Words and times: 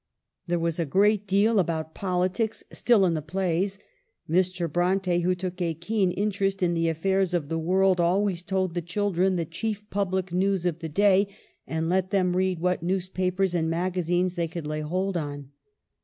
There 0.47 0.57
was 0.57 0.79
a 0.79 0.85
great 0.87 1.27
deal 1.27 1.59
about 1.59 1.93
politics 1.93 2.63
still 2.71 3.05
in 3.05 3.13
the 3.13 3.21
plays. 3.21 3.77
Mr. 4.27 4.67
Bronte, 4.67 5.19
who 5.19 5.35
took 5.35 5.61
a 5.61 5.75
keen 5.75 6.09
interest 6.11 6.63
in 6.63 6.73
the 6.73 6.89
affairs 6.89 7.35
of 7.35 7.49
the 7.49 7.59
world, 7.59 7.99
always 7.99 8.41
told 8.41 8.73
the 8.73 8.81
chil 8.81 9.11
dren 9.11 9.35
the 9.35 9.45
chief 9.45 9.87
public 9.91 10.33
news 10.33 10.65
of 10.65 10.79
the 10.79 10.89
clay, 10.89 11.27
and 11.67 11.87
let 11.87 12.09
them 12.09 12.35
read 12.35 12.57
what 12.57 12.81
newspapers 12.81 13.53
and 13.53 13.69
magazines 13.69 14.33
they 14.33 14.47
could 14.47 14.65
lay 14.65 14.81
hold 14.81 15.15
on. 15.15 15.51